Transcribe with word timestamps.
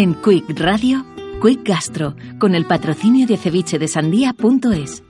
En 0.00 0.14
Quick 0.14 0.56
Radio, 0.60 1.04
Quick 1.42 1.66
Gastro, 1.66 2.14
con 2.38 2.54
el 2.54 2.66
patrocinio 2.66 3.26
de 3.26 3.36
cevichedesandía.es. 3.36 5.02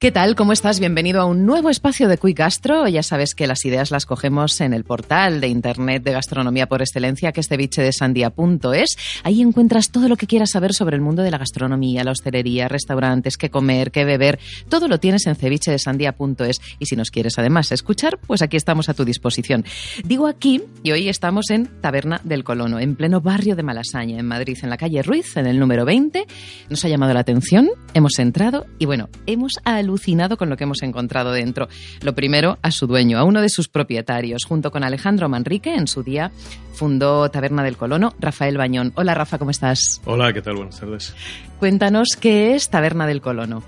¿Qué 0.00 0.12
tal? 0.12 0.36
¿Cómo 0.36 0.52
estás? 0.52 0.78
Bienvenido 0.78 1.20
a 1.20 1.24
un 1.24 1.44
nuevo 1.44 1.70
espacio 1.70 2.06
de 2.06 2.18
Quick 2.18 2.38
Gastro. 2.38 2.86
Ya 2.86 3.02
sabes 3.02 3.34
que 3.34 3.48
las 3.48 3.64
ideas 3.64 3.90
las 3.90 4.06
cogemos 4.06 4.60
en 4.60 4.72
el 4.72 4.84
portal 4.84 5.40
de 5.40 5.48
internet 5.48 6.04
de 6.04 6.12
gastronomía 6.12 6.68
por 6.68 6.82
excelencia, 6.82 7.32
que 7.32 7.40
es 7.40 7.48
cevichedesandía.es. 7.48 8.96
Ahí 9.24 9.42
encuentras 9.42 9.90
todo 9.90 10.08
lo 10.08 10.14
que 10.14 10.28
quieras 10.28 10.50
saber 10.52 10.72
sobre 10.72 10.94
el 10.94 11.02
mundo 11.02 11.24
de 11.24 11.32
la 11.32 11.38
gastronomía, 11.38 12.04
la 12.04 12.12
hostelería, 12.12 12.68
restaurantes, 12.68 13.36
qué 13.36 13.50
comer, 13.50 13.90
qué 13.90 14.04
beber. 14.04 14.38
Todo 14.68 14.86
lo 14.86 15.00
tienes 15.00 15.26
en 15.26 15.34
cevichedesandía.es. 15.34 16.60
Y 16.78 16.86
si 16.86 16.94
nos 16.94 17.10
quieres 17.10 17.36
además 17.36 17.72
escuchar, 17.72 18.20
pues 18.24 18.40
aquí 18.40 18.56
estamos 18.56 18.88
a 18.88 18.94
tu 18.94 19.04
disposición. 19.04 19.64
Digo 20.04 20.28
aquí, 20.28 20.62
y 20.84 20.92
hoy 20.92 21.08
estamos 21.08 21.50
en 21.50 21.66
Taberna 21.80 22.20
del 22.22 22.44
Colono, 22.44 22.78
en 22.78 22.94
pleno 22.94 23.20
barrio 23.20 23.56
de 23.56 23.64
Malasaña, 23.64 24.20
en 24.20 24.26
Madrid, 24.26 24.58
en 24.62 24.70
la 24.70 24.76
calle 24.76 25.02
Ruiz, 25.02 25.36
en 25.36 25.48
el 25.48 25.58
número 25.58 25.84
20. 25.84 26.24
Nos 26.70 26.84
ha 26.84 26.88
llamado 26.88 27.14
la 27.14 27.20
atención, 27.20 27.68
hemos 27.94 28.16
entrado 28.20 28.64
y 28.78 28.86
bueno, 28.86 29.08
hemos 29.26 29.54
alucinado 29.88 30.36
con 30.36 30.48
lo 30.50 30.56
que 30.56 30.64
hemos 30.64 30.82
encontrado 30.82 31.32
dentro. 31.32 31.68
Lo 32.02 32.14
primero, 32.14 32.58
a 32.62 32.70
su 32.70 32.86
dueño, 32.86 33.18
a 33.18 33.24
uno 33.24 33.40
de 33.40 33.48
sus 33.48 33.68
propietarios, 33.68 34.44
junto 34.44 34.70
con 34.70 34.84
Alejandro 34.84 35.28
Manrique, 35.28 35.74
en 35.74 35.86
su 35.86 36.02
día 36.02 36.30
fundó 36.72 37.28
Taberna 37.30 37.64
del 37.64 37.76
Colono, 37.76 38.14
Rafael 38.20 38.56
Bañón. 38.56 38.92
Hola 38.94 39.14
Rafa, 39.14 39.38
¿cómo 39.38 39.50
estás? 39.50 40.00
Hola, 40.04 40.32
¿qué 40.32 40.42
tal? 40.42 40.56
Buenas 40.56 40.78
tardes. 40.78 41.14
Cuéntanos 41.58 42.16
qué 42.20 42.54
es 42.54 42.70
Taberna 42.70 43.06
del 43.06 43.20
Colono. 43.20 43.64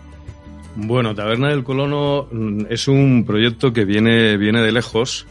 Bueno, 0.77 1.15
Taberna 1.15 1.49
del 1.49 1.65
Colono 1.65 2.29
mm, 2.31 2.67
es 2.71 2.87
un 2.87 3.25
proyecto 3.27 3.73
que 3.73 3.85
viene, 3.85 4.37
viene 4.37 4.63
de 4.63 4.71
lejos 4.71 5.27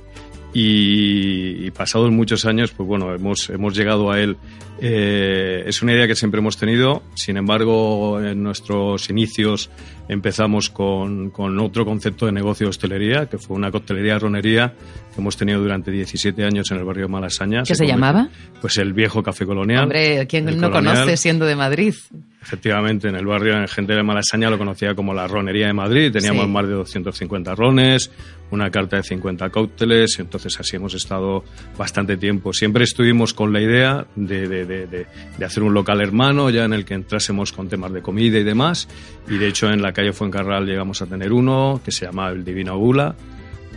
y, 0.53 1.65
y 1.65 1.71
pasados 1.71 2.11
muchos 2.11 2.45
años, 2.45 2.71
pues 2.71 2.87
bueno, 2.87 3.13
hemos, 3.13 3.49
hemos 3.49 3.75
llegado 3.75 4.11
a 4.11 4.19
él. 4.19 4.37
Eh, 4.81 5.63
es 5.65 5.81
una 5.81 5.93
idea 5.93 6.07
que 6.07 6.15
siempre 6.15 6.39
hemos 6.39 6.57
tenido, 6.57 7.03
sin 7.13 7.35
embargo, 7.37 8.21
en 8.21 8.41
nuestros 8.41 9.09
inicios 9.09 9.69
empezamos 10.07 10.69
con, 10.69 11.31
con 11.31 11.59
otro 11.59 11.85
concepto 11.85 12.25
de 12.25 12.31
negocio 12.31 12.65
de 12.65 12.69
hostelería, 12.69 13.25
que 13.27 13.37
fue 13.37 13.57
una 13.57 13.71
coctelería 13.71 14.17
ronería 14.17 14.73
que 15.13 15.19
hemos 15.19 15.35
tenido 15.35 15.59
durante 15.59 15.91
17 15.91 16.45
años 16.45 16.71
en 16.71 16.77
el 16.77 16.85
barrio 16.85 17.05
de 17.05 17.11
Malasaña. 17.11 17.63
¿Qué 17.63 17.75
se, 17.75 17.85
llamaba? 17.85 18.29
Pues 18.61 18.77
el 18.77 18.93
viejo 18.93 19.21
café 19.21 19.45
colonial. 19.45 19.83
Hombre, 19.83 20.25
¿quién 20.27 20.45
no 20.45 20.69
Colonial. 20.69 20.95
conoce 20.95 21.17
siendo 21.17 21.45
de 21.45 21.55
Madrid? 21.57 21.93
Efectivamente, 22.41 23.09
en 23.09 23.15
el 23.15 23.25
barrio, 23.25 23.59
la 23.59 23.67
gente 23.67 23.93
de 23.93 24.01
Malasaña 24.01 24.49
lo 24.49 24.57
conocía 24.57 24.95
como 24.95 25.13
la 25.13 25.27
ronería 25.27 25.67
de 25.67 25.73
Madrid. 25.73 26.11
Teníamos 26.11 26.45
Sí. 26.45 26.49
más 26.51 26.65
de 26.67 26.73
250 26.73 27.53
rones, 27.53 28.11
una 28.49 28.71
carta 28.71 28.95
de 28.95 29.03
50 29.03 29.49
cócteles, 29.49 30.15
y 30.17 30.21
entonces 30.21 30.57
así 30.59 30.77
hemos 30.77 30.93
estado 30.93 31.43
bastante 31.77 32.15
tiempo. 32.17 32.53
Siempre 32.53 32.85
estuvimos 32.85 33.33
con 33.33 33.51
la 33.51 33.61
idea 33.61 34.07
de, 34.15 34.47
de- 34.47 34.65
de- 34.65 34.87
de- 34.87 35.05
de 35.37 35.45
hacer 35.45 35.63
un 35.63 35.73
local 35.73 35.99
hermano, 36.01 36.49
ya 36.49 36.63
en 36.63 36.73
el 36.73 36.85
que 36.85 36.93
entrásemos 36.93 37.51
con 37.51 37.67
temas 37.67 37.91
de 37.91 38.01
comida 38.01 38.39
y 38.39 38.43
demás. 38.43 38.87
Y 39.29 39.37
de 39.37 39.47
hecho, 39.49 39.69
en 39.69 39.81
la 39.81 39.91
calle 39.91 40.13
Fuencarral 40.13 40.65
llegamos 40.65 41.01
a 41.01 41.07
tener 41.07 41.33
uno 41.33 41.81
que 41.83 41.91
se 41.91 42.05
llamaba 42.05 42.31
El 42.31 42.43
Divino 42.45 42.77
Gula. 42.77 43.15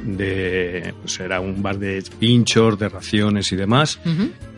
De, 0.05 0.93
pues 1.01 1.21
era 1.21 1.41
un 1.41 1.63
bar 1.63 1.79
de 1.79 2.03
pinchos, 2.19 2.79
de 2.79 2.89
raciones 2.89 3.53
y 3.53 3.57
demás. 3.57 4.01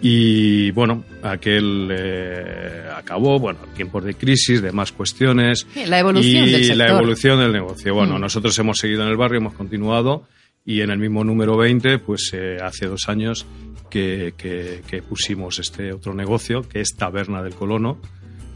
Y 0.00 0.70
bueno, 0.70 1.04
aquel 1.22 1.88
eh, 1.92 2.84
acabó, 2.96 3.38
bueno, 3.38 3.58
tiempos 3.76 4.04
de 4.04 4.14
crisis, 4.14 4.62
de 4.62 4.72
más 4.72 4.92
cuestiones. 4.92 5.66
La 5.86 5.98
evolución 5.98 6.44
y 6.48 6.50
del 6.50 6.64
sector. 6.64 6.76
la 6.78 6.88
evolución 6.92 7.38
del 7.40 7.52
negocio. 7.52 7.94
Bueno, 7.94 8.16
Mm. 8.18 8.20
nosotros 8.20 8.58
hemos 8.58 8.78
seguido 8.78 9.02
en 9.02 9.08
el 9.08 9.16
barrio, 9.16 9.38
hemos 9.38 9.54
continuado 9.54 10.26
y 10.64 10.80
en 10.80 10.90
el 10.90 10.98
mismo 10.98 11.24
número 11.24 11.56
20, 11.58 11.98
pues 11.98 12.30
eh, 12.32 12.56
hace 12.62 12.86
dos 12.86 13.08
años 13.08 13.46
que, 13.90 14.32
que- 14.36 14.80
que 14.88 15.02
pusimos 15.02 15.58
este 15.58 15.92
otro 15.92 16.14
negocio, 16.14 16.62
que 16.62 16.80
es 16.80 16.94
Taberna 16.96 17.42
del 17.42 17.54
Colono, 17.54 17.98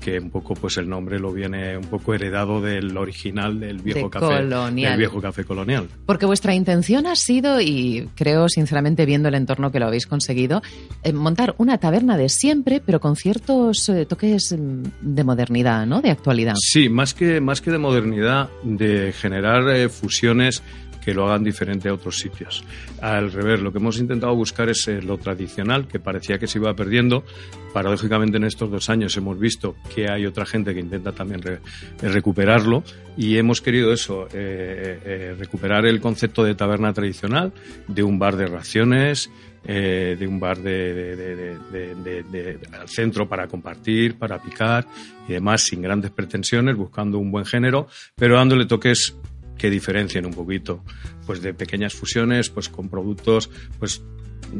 que 0.08 0.18
un 0.18 0.30
poco 0.30 0.54
pues 0.54 0.76
el 0.76 0.88
nombre 0.88 1.18
lo 1.18 1.32
viene 1.32 1.76
un 1.76 1.84
poco 1.84 2.14
heredado 2.14 2.60
del 2.60 2.96
original 2.96 3.60
del 3.60 3.78
viejo 3.78 4.06
De 4.06 4.10
café 4.10 4.26
colonial. 4.26 4.90
del 4.90 4.98
viejo 4.98 5.20
café 5.20 5.44
colonial. 5.44 5.88
Porque 6.06 6.26
vuestra 6.26 6.54
intención 6.54 7.06
ha 7.06 7.16
sido, 7.16 7.60
y 7.60 8.08
creo 8.14 8.48
sinceramente 8.48 9.06
viendo 9.06 9.28
el 9.28 9.34
entorno 9.34 9.70
que 9.70 9.78
lo 9.78 9.86
habéis 9.86 10.06
conseguido, 10.06 10.62
eh, 11.02 11.12
montar 11.12 11.54
una 11.58 11.78
taberna 11.78 12.16
de 12.16 12.28
siempre, 12.28 12.80
pero 12.84 13.00
con 13.00 13.16
ciertos 13.16 13.88
eh, 13.88 14.06
toques 14.06 14.54
mm, 14.56 14.82
de 15.00 15.24
modernidad, 15.24 15.86
¿no? 15.86 16.00
De 16.00 16.10
actualidad. 16.10 16.54
Sí, 16.58 16.88
más 16.88 17.14
que, 17.14 17.40
más 17.40 17.60
que 17.60 17.70
de 17.70 17.78
modernidad, 17.78 18.48
de 18.62 19.12
generar 19.12 19.68
eh, 19.68 19.88
fusiones 19.88 20.62
que 21.08 21.14
lo 21.14 21.24
hagan 21.26 21.42
diferente 21.42 21.88
a 21.88 21.94
otros 21.94 22.18
sitios. 22.18 22.62
Al 23.00 23.32
revés, 23.32 23.62
lo 23.62 23.72
que 23.72 23.78
hemos 23.78 23.98
intentado 23.98 24.34
buscar 24.34 24.68
es 24.68 24.86
eh, 24.88 25.00
lo 25.00 25.16
tradicional, 25.16 25.88
que 25.88 25.98
parecía 25.98 26.38
que 26.38 26.46
se 26.46 26.58
iba 26.58 26.74
perdiendo. 26.76 27.24
Paradójicamente, 27.72 28.36
en 28.36 28.44
estos 28.44 28.70
dos 28.70 28.90
años 28.90 29.16
hemos 29.16 29.38
visto 29.38 29.74
que 29.94 30.10
hay 30.10 30.26
otra 30.26 30.44
gente 30.44 30.74
que 30.74 30.80
intenta 30.80 31.12
también 31.12 31.40
eh, 31.48 31.60
recuperarlo 32.02 32.84
y 33.16 33.38
hemos 33.38 33.62
querido 33.62 33.90
eso, 33.90 34.28
eh, 34.34 35.34
recuperar 35.38 35.86
el 35.86 35.98
concepto 35.98 36.44
de 36.44 36.54
taberna 36.54 36.92
tradicional, 36.92 37.54
de 37.86 38.02
un 38.02 38.18
bar 38.18 38.36
de 38.36 38.46
raciones, 38.46 39.30
de 39.64 40.26
un 40.28 40.38
bar 40.38 40.58
de- 40.58 41.16
de- 41.16 42.58
al 42.78 42.88
centro 42.88 43.26
para 43.28 43.48
compartir, 43.48 44.16
para 44.18 44.40
picar 44.42 44.86
y 45.26 45.32
demás, 45.32 45.62
sin 45.62 45.80
grandes 45.80 46.10
pretensiones, 46.10 46.76
buscando 46.76 47.18
un 47.18 47.30
buen 47.30 47.46
género, 47.46 47.86
pero 48.14 48.36
dándole 48.36 48.66
toques 48.66 49.16
que 49.58 49.68
diferencien 49.70 50.24
un 50.24 50.32
poquito, 50.32 50.82
pues 51.26 51.42
de 51.42 51.52
pequeñas 51.52 51.94
fusiones, 51.94 52.48
pues 52.48 52.68
con 52.68 52.88
productos, 52.88 53.50
pues 53.78 54.02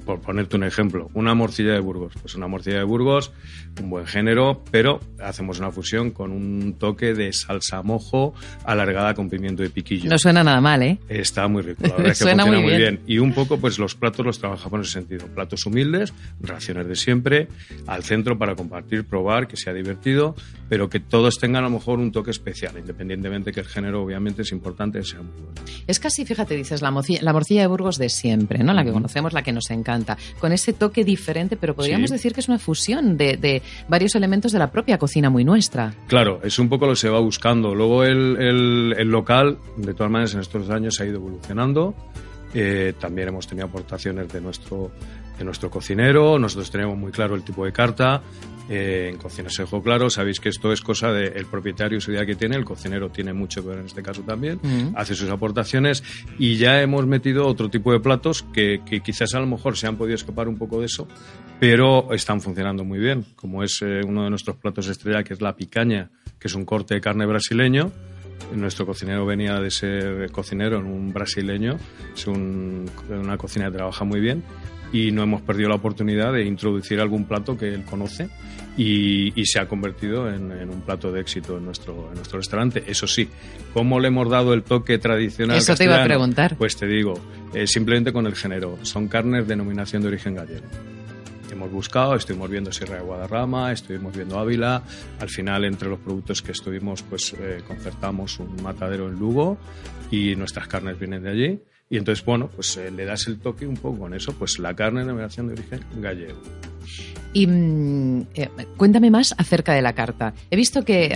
por 0.04 0.20
ponerte 0.20 0.56
un 0.56 0.64
ejemplo, 0.64 1.10
una 1.14 1.34
morcilla 1.34 1.72
de 1.72 1.80
Burgos, 1.80 2.12
pues 2.20 2.34
una 2.34 2.46
morcilla 2.48 2.78
de 2.78 2.84
Burgos, 2.84 3.32
un 3.80 3.90
buen 3.90 4.06
género, 4.06 4.62
pero 4.70 5.00
hacemos 5.22 5.58
una 5.58 5.70
fusión 5.70 6.10
con 6.10 6.30
un 6.32 6.74
toque 6.78 7.14
de 7.14 7.32
salsa 7.32 7.82
mojo 7.82 8.34
alargada 8.64 9.14
con 9.14 9.28
pimiento 9.30 9.62
de 9.62 9.70
piquillo. 9.70 10.10
No 10.10 10.18
suena 10.18 10.42
nada 10.44 10.60
mal, 10.60 10.82
¿eh? 10.82 10.98
Está 11.08 11.48
muy 11.48 11.62
rico, 11.62 11.82
la 11.82 11.90
verdad 11.94 12.06
es 12.12 12.18
que 12.18 12.24
Suena 12.24 12.42
funciona 12.44 12.62
muy 12.62 12.70
muy 12.70 12.78
bien. 12.80 12.94
bien. 12.96 13.04
Y 13.06 13.18
un 13.18 13.32
poco, 13.32 13.58
pues 13.58 13.78
los 13.78 13.94
platos 13.94 14.26
los 14.26 14.38
trabajamos 14.38 14.74
en 14.78 14.80
ese 14.82 14.92
sentido. 14.92 15.26
Platos 15.28 15.64
humildes, 15.66 16.12
raciones 16.40 16.86
de 16.88 16.96
siempre, 16.96 17.48
al 17.86 18.02
centro 18.02 18.38
para 18.38 18.54
compartir, 18.54 19.04
probar, 19.04 19.48
que 19.48 19.56
sea 19.56 19.72
divertido, 19.72 20.34
pero 20.68 20.88
que 20.88 21.00
todos 21.00 21.38
tengan 21.38 21.64
a 21.64 21.68
lo 21.68 21.74
mejor 21.74 21.98
un 21.98 22.12
toque 22.12 22.30
especial, 22.30 22.74
independientemente 22.78 23.52
que 23.52 23.60
el 23.60 23.66
género 23.66 24.02
obviamente 24.02 24.42
es 24.42 24.52
importante, 24.52 25.02
sea 25.02 25.22
muy 25.22 25.32
bueno. 25.32 25.52
Es 25.86 25.98
casi, 26.00 26.24
fíjate, 26.26 26.56
dices, 26.56 26.82
la, 26.82 26.90
moci- 26.90 27.20
la 27.20 27.32
morcilla 27.32 27.62
de 27.62 27.66
Burgos 27.68 27.96
de 27.98 28.08
siempre, 28.08 28.62
¿no? 28.62 28.74
La 28.74 28.84
que 28.84 28.92
conocemos, 28.92 29.32
la 29.32 29.42
que 29.42 29.52
nos 29.52 29.64
encanta. 29.70 29.77
Con 30.40 30.52
ese 30.52 30.72
toque 30.72 31.04
diferente, 31.04 31.56
pero 31.56 31.74
podríamos 31.74 32.10
Sí. 32.10 32.14
decir 32.16 32.32
que 32.34 32.40
es 32.40 32.48
una 32.48 32.58
fusión 32.58 33.16
de, 33.16 33.36
de 33.36 33.62
varios 33.88 34.14
elementos 34.14 34.52
de 34.52 34.58
la 34.58 34.70
propia 34.70 34.98
cocina 34.98 35.30
muy 35.30 35.44
nuestra. 35.44 35.94
Claro, 36.06 36.40
es 36.42 36.58
un 36.58 36.68
poco 36.68 36.86
lo 36.86 36.92
que 36.92 36.96
se 36.96 37.08
va 37.08 37.20
buscando. 37.20 37.74
Luego 37.74 38.04
el, 38.04 38.36
el- 38.40 38.94
el 38.98 39.08
local, 39.08 39.58
de 39.76 39.94
todas 39.94 40.10
maneras, 40.12 40.34
en 40.34 40.40
estos 40.40 40.68
años 40.70 41.00
ha 41.00 41.04
ido 41.06 41.16
evolucionando. 41.16 41.94
Eh, 42.54 42.94
también 42.98 43.28
hemos 43.28 43.46
tenido 43.46 43.66
aportaciones 43.66 44.32
de 44.32 44.40
nuestro, 44.40 44.90
de 45.38 45.44
nuestro 45.44 45.70
cocinero. 45.70 46.38
Nosotros 46.38 46.70
tenemos 46.70 46.96
muy 46.96 47.12
claro 47.12 47.34
el 47.34 47.42
tipo 47.42 47.64
de 47.64 47.72
carta. 47.72 48.22
Eh, 48.68 49.08
en 49.10 49.16
Cocina 49.16 49.48
se 49.48 49.62
dejó 49.62 49.82
claro. 49.82 50.10
Sabéis 50.10 50.40
que 50.40 50.50
esto 50.50 50.72
es 50.72 50.82
cosa 50.82 51.10
del 51.10 51.46
propietario, 51.46 52.00
su 52.00 52.12
idea 52.12 52.26
que 52.26 52.34
tiene. 52.34 52.56
El 52.56 52.64
cocinero 52.64 53.10
tiene 53.10 53.32
mucho 53.32 53.62
que 53.62 53.70
ver 53.70 53.78
en 53.78 53.86
este 53.86 54.02
caso 54.02 54.22
también. 54.22 54.60
Mm. 54.62 54.94
Hace 54.94 55.14
sus 55.14 55.30
aportaciones. 55.30 56.02
Y 56.38 56.56
ya 56.56 56.80
hemos 56.82 57.06
metido 57.06 57.46
otro 57.46 57.70
tipo 57.70 57.92
de 57.92 58.00
platos 58.00 58.42
que, 58.42 58.82
que 58.84 59.00
quizás 59.00 59.34
a 59.34 59.40
lo 59.40 59.46
mejor 59.46 59.76
se 59.76 59.86
han 59.86 59.96
podido 59.96 60.16
escapar 60.16 60.48
un 60.48 60.58
poco 60.58 60.80
de 60.80 60.86
eso, 60.86 61.08
pero 61.58 62.12
están 62.12 62.40
funcionando 62.40 62.84
muy 62.84 62.98
bien. 62.98 63.24
Como 63.36 63.62
es 63.62 63.80
eh, 63.82 64.00
uno 64.06 64.24
de 64.24 64.30
nuestros 64.30 64.56
platos 64.56 64.88
estrella, 64.88 65.22
que 65.22 65.34
es 65.34 65.40
la 65.40 65.56
picaña, 65.56 66.10
que 66.38 66.48
es 66.48 66.54
un 66.54 66.64
corte 66.64 66.94
de 66.94 67.00
carne 67.00 67.24
brasileño 67.26 67.90
Nuestro 68.54 68.86
cocinero 68.86 69.26
venía 69.26 69.60
de 69.60 69.70
ser 69.70 70.30
cocinero 70.30 70.78
en 70.78 70.86
un 70.86 71.12
brasileño, 71.12 71.76
es 72.14 72.26
una 72.26 73.36
cocina 73.36 73.66
que 73.66 73.76
trabaja 73.76 74.04
muy 74.04 74.20
bien 74.20 74.42
y 74.92 75.10
no 75.12 75.22
hemos 75.22 75.42
perdido 75.42 75.68
la 75.68 75.74
oportunidad 75.74 76.32
de 76.32 76.44
introducir 76.44 77.00
algún 77.00 77.26
plato 77.26 77.56
que 77.56 77.74
él 77.74 77.84
conoce 77.84 78.28
y, 78.76 79.44
se 79.44 79.58
ha 79.58 79.66
convertido 79.66 80.32
en, 80.32 80.70
un 80.70 80.80
plato 80.82 81.10
de 81.10 81.20
éxito 81.20 81.58
en 81.58 81.64
nuestro, 81.64 82.08
en 82.10 82.14
nuestro 82.14 82.38
restaurante. 82.38 82.84
Eso 82.86 83.06
sí, 83.06 83.28
¿cómo 83.74 83.98
le 83.98 84.08
hemos 84.08 84.30
dado 84.30 84.54
el 84.54 84.62
toque 84.62 84.98
tradicional? 84.98 85.56
Eso 85.56 85.74
te 85.74 85.84
iba 85.84 86.00
a 86.00 86.04
preguntar. 86.04 86.56
Pues 86.56 86.76
te 86.76 86.86
digo, 86.86 87.14
eh, 87.54 87.66
simplemente 87.66 88.12
con 88.12 88.26
el 88.26 88.36
género. 88.36 88.78
Son 88.82 89.08
carnes 89.08 89.42
de 89.42 89.54
denominación 89.54 90.02
de 90.02 90.08
origen 90.08 90.36
gallego 90.36 90.66
hemos 91.58 91.72
buscado, 91.72 92.14
estuvimos 92.14 92.48
viendo 92.48 92.72
Sierra 92.72 92.96
de 92.96 93.02
Guadarrama, 93.02 93.72
estuvimos 93.72 94.14
viendo 94.14 94.38
Ávila, 94.38 94.80
al 95.18 95.28
final 95.28 95.64
entre 95.64 95.88
los 95.88 95.98
productos 95.98 96.40
que 96.40 96.52
estuvimos 96.52 97.02
pues 97.02 97.34
eh, 97.34 97.62
concertamos 97.66 98.38
un 98.38 98.62
matadero 98.62 99.08
en 99.08 99.18
Lugo 99.18 99.58
y 100.08 100.36
nuestras 100.36 100.68
carnes 100.68 101.00
vienen 101.00 101.24
de 101.24 101.30
allí 101.30 101.60
y 101.90 101.96
entonces 101.96 102.24
bueno 102.24 102.48
pues 102.54 102.76
eh, 102.76 102.92
le 102.92 103.04
das 103.04 103.26
el 103.26 103.40
toque 103.40 103.66
un 103.66 103.74
poco 103.74 103.98
con 103.98 104.14
eso, 104.14 104.34
pues 104.34 104.60
la 104.60 104.74
carne 104.74 105.00
de 105.00 105.06
denominación 105.06 105.48
de 105.48 105.54
origen 105.54 105.80
gallego. 105.96 106.40
Y 107.32 107.46
mm, 107.48 108.26
eh, 108.34 108.50
cuéntame 108.76 109.10
más 109.10 109.34
acerca 109.36 109.74
de 109.74 109.82
la 109.82 109.94
carta. 109.94 110.34
He 110.52 110.56
visto 110.56 110.84
que 110.84 111.12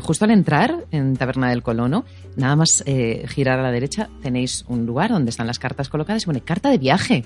justo 0.00 0.24
al 0.24 0.32
entrar 0.32 0.84
en 0.90 1.16
Taberna 1.16 1.50
del 1.50 1.62
Colono, 1.62 2.04
nada 2.34 2.56
más 2.56 2.84
girar 3.28 3.60
a 3.60 3.62
la 3.62 3.70
derecha, 3.70 4.08
tenéis 4.20 4.64
un 4.66 4.84
lugar 4.84 5.10
donde 5.10 5.30
están 5.30 5.46
las 5.46 5.60
cartas 5.60 5.88
colocadas 5.88 6.24
y 6.24 6.26
pone 6.26 6.40
carta 6.40 6.70
de 6.70 6.78
viaje. 6.78 7.24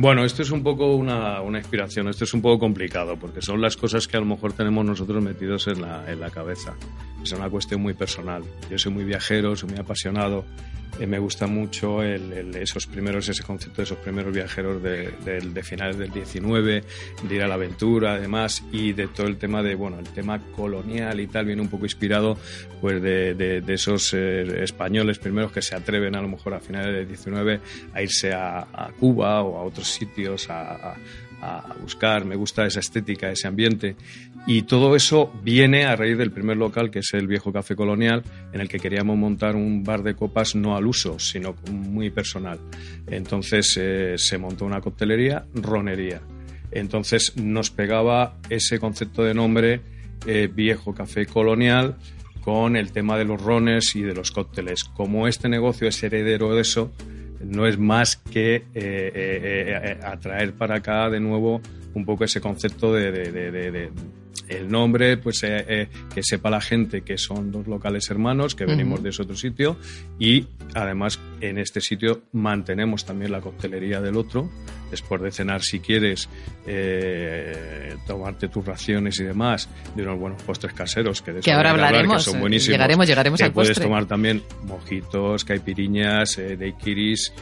Bueno, 0.00 0.24
esto 0.24 0.42
es 0.42 0.52
un 0.52 0.62
poco 0.62 0.94
una, 0.94 1.42
inspiración, 1.58 2.06
esto 2.06 2.22
es 2.22 2.32
un 2.32 2.40
poco 2.40 2.60
complicado, 2.60 3.16
porque 3.16 3.42
son 3.42 3.60
las 3.60 3.76
cosas 3.76 4.06
que 4.06 4.16
a 4.16 4.20
lo 4.20 4.26
mejor 4.26 4.52
tenemos 4.52 4.84
nosotros 4.84 5.20
metidos 5.20 5.66
en 5.66 5.82
la, 5.82 6.08
en 6.08 6.20
la 6.20 6.30
cabeza. 6.30 6.76
Es 7.20 7.32
una 7.32 7.50
cuestión 7.50 7.82
muy 7.82 7.94
personal. 7.94 8.44
Yo 8.70 8.78
soy 8.78 8.92
muy 8.92 9.02
viajero, 9.02 9.56
soy 9.56 9.70
muy 9.70 9.78
apasionado 9.80 10.44
eh, 10.98 11.06
me 11.06 11.18
gusta 11.18 11.46
mucho 11.46 12.02
el, 12.02 12.54
esos 12.56 12.86
primeros, 12.86 13.28
ese 13.28 13.42
concepto 13.42 13.78
de 13.78 13.84
esos 13.84 13.98
primeros 13.98 14.32
viajeros 14.32 14.82
de, 14.82 15.12
de, 15.12 15.62
finales 15.62 15.98
del 15.98 16.10
19, 16.10 16.84
de 17.22 17.34
ir 17.34 17.42
a 17.42 17.48
la 17.48 17.54
aventura, 17.54 18.14
además, 18.14 18.64
y 18.72 18.92
de 18.92 19.08
todo 19.08 19.26
el 19.26 19.36
tema 19.36 19.62
de, 19.62 19.74
bueno, 19.74 19.98
el 19.98 20.08
tema 20.08 20.40
colonial 20.52 21.20
y 21.20 21.26
tal, 21.26 21.46
viene 21.46 21.62
un 21.62 21.68
poco 21.68 21.84
inspirado 21.84 22.36
pues 22.80 23.02
de, 23.02 23.34
de 23.34 23.74
esos 23.74 24.14
eh, 24.14 24.62
españoles 24.62 25.18
primeros 25.18 25.52
que 25.52 25.62
se 25.62 25.74
atreven 25.74 26.14
a 26.16 26.22
lo 26.22 26.28
mejor 26.28 26.54
a 26.54 26.60
finales 26.60 26.94
del 26.94 27.08
19 27.08 27.60
a 27.92 28.02
irse 28.02 28.32
a, 28.32 28.66
Cuba 28.98 29.42
o 29.42 29.58
a 29.58 29.62
otros 29.62 29.88
sitios 29.88 30.48
a 30.50 30.96
buscar, 31.80 32.24
me 32.24 32.36
gusta 32.36 32.66
esa 32.66 32.80
estética, 32.80 33.30
ese 33.30 33.48
ambiente. 33.48 33.96
Y 34.46 34.62
todo 34.62 34.96
eso 34.96 35.32
viene 35.42 35.84
a 35.84 35.94
raíz 35.94 36.16
del 36.16 36.30
primer 36.30 36.56
local, 36.56 36.90
que 36.90 37.00
es 37.00 37.12
el 37.12 37.26
viejo 37.26 37.52
Café 37.52 37.76
Colonial, 37.76 38.22
en 38.52 38.60
el 38.60 38.68
que 38.68 38.78
queríamos 38.78 39.16
montar 39.16 39.56
un 39.56 39.84
bar 39.84 40.02
de 40.02 40.14
copas 40.14 40.54
no 40.54 40.76
al 40.76 40.86
uso, 40.86 41.18
sino 41.18 41.54
muy 41.70 42.10
personal. 42.10 42.58
Entonces 43.06 43.76
eh, 43.76 44.14
se 44.16 44.38
montó 44.38 44.64
una 44.64 44.80
coctelería, 44.80 45.44
ronería. 45.54 46.20
Entonces 46.70 47.36
nos 47.36 47.70
pegaba 47.70 48.36
ese 48.48 48.78
concepto 48.78 49.22
de 49.22 49.34
nombre 49.34 49.80
eh, 50.26 50.48
viejo 50.52 50.94
Café 50.94 51.26
Colonial 51.26 51.96
con 52.42 52.76
el 52.76 52.92
tema 52.92 53.18
de 53.18 53.24
los 53.24 53.42
rones 53.42 53.94
y 53.94 54.02
de 54.02 54.14
los 54.14 54.30
cócteles. 54.30 54.84
Como 54.84 55.28
este 55.28 55.48
negocio 55.48 55.88
es 55.88 56.02
heredero 56.02 56.54
de 56.54 56.62
eso, 56.62 56.92
no 57.40 57.66
es 57.66 57.78
más 57.78 58.16
que 58.16 58.56
eh, 58.56 58.62
eh, 58.74 59.12
eh, 59.14 59.98
atraer 60.02 60.52
para 60.54 60.76
acá 60.76 61.08
de 61.10 61.20
nuevo 61.20 61.60
un 61.94 62.04
poco 62.04 62.24
ese 62.24 62.40
concepto 62.40 62.92
de, 62.92 63.90
el 64.48 64.68
nombre, 64.68 65.16
pues 65.16 65.40
que 65.40 66.22
sepa 66.22 66.50
la 66.50 66.60
gente 66.60 67.02
que 67.02 67.18
son 67.18 67.52
dos 67.52 67.66
locales 67.66 68.08
hermanos, 68.10 68.54
que 68.54 68.64
venimos 68.64 69.02
de 69.02 69.10
ese 69.10 69.22
otro 69.22 69.36
sitio 69.36 69.76
y 70.18 70.46
además 70.74 71.20
en 71.40 71.58
este 71.58 71.80
sitio 71.80 72.22
mantenemos 72.32 73.04
también 73.04 73.32
la 73.32 73.40
coctelería 73.40 74.00
del 74.00 74.16
otro. 74.16 74.50
Después 74.90 75.20
de 75.20 75.30
cenar, 75.30 75.60
si 75.60 75.80
quieres 75.80 76.30
tomarte 78.06 78.48
tus 78.48 78.64
raciones 78.64 79.20
y 79.20 79.24
demás, 79.24 79.68
de 79.94 80.02
unos 80.02 80.18
buenos 80.18 80.42
postres 80.42 80.72
caseros 80.72 81.20
que, 81.20 81.40
que 81.40 81.52
ahora 81.52 81.72
hablaremos, 81.72 82.24
son 82.24 82.40
buenísimos. 82.40 82.72
Llegaremos, 82.72 83.06
llegaremos 83.06 83.42
al 83.42 83.52
puedes 83.52 83.78
tomar 83.78 84.06
también 84.06 84.42
mojitos, 84.64 85.44
caipiriñas, 85.44 86.38
daiquiris, 86.58 87.32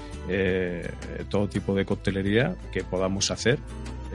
todo 1.28 1.48
tipo 1.48 1.74
de 1.74 1.84
coctelería 1.84 2.56
que 2.72 2.82
podamos 2.82 3.30
hacer 3.30 3.58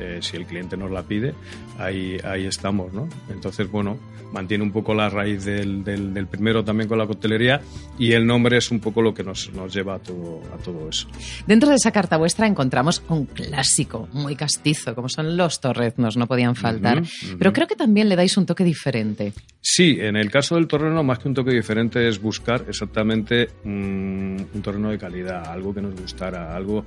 eh, 0.01 0.21
si 0.21 0.37
el 0.37 0.45
cliente 0.45 0.75
nos 0.75 0.91
la 0.91 1.03
pide, 1.03 1.33
ahí, 1.77 2.17
ahí 2.23 2.45
estamos, 2.45 2.91
¿no? 2.93 3.07
Entonces, 3.29 3.69
bueno, 3.69 3.97
mantiene 4.31 4.63
un 4.63 4.71
poco 4.71 4.93
la 4.93 5.09
raíz 5.09 5.45
del, 5.45 5.83
del, 5.83 6.27
primero 6.27 6.63
también 6.63 6.87
con 6.87 6.97
la 6.97 7.05
coctelería 7.05 7.61
y 7.99 8.13
el 8.13 8.25
nombre 8.25 8.57
es 8.57 8.71
un 8.71 8.79
poco 8.79 9.01
lo 9.01 9.13
que 9.13 9.23
nos, 9.23 9.51
nos 9.53 9.73
lleva 9.73 9.95
a 9.95 9.99
todo, 9.99 10.41
a 10.53 10.57
todo 10.57 10.89
eso. 10.89 11.07
Dentro 11.45 11.69
de 11.69 11.75
esa 11.75 11.91
carta 11.91 12.17
vuestra 12.17 12.47
encontramos 12.47 13.03
un 13.09 13.25
clásico 13.25 14.07
muy 14.13 14.35
castizo, 14.35 14.95
como 14.95 15.09
son 15.09 15.37
los 15.37 15.59
torreznos, 15.59 16.17
no 16.17 16.27
podían 16.27 16.55
faltar, 16.55 17.03
pero 17.37 17.53
creo 17.53 17.67
que 17.67 17.75
también 17.75 18.09
le 18.09 18.15
dais 18.15 18.35
un 18.37 18.45
toque 18.45 18.63
diferente. 18.63 19.33
Sí, 19.63 19.97
en 19.99 20.15
el 20.15 20.31
caso 20.31 20.55
del 20.55 20.67
torreno, 20.67 21.03
más 21.03 21.19
que 21.19 21.27
un 21.27 21.35
toque 21.35 21.51
diferente, 21.51 22.07
es 22.07 22.19
buscar 22.19 22.65
exactamente 22.67 23.49
un, 23.63 24.47
torreno 24.63 24.89
de 24.89 24.97
calidad, 24.97 25.47
algo 25.47 25.73
que 25.73 25.81
nos 25.81 25.99
gustara, 25.99 26.55
algo, 26.55 26.85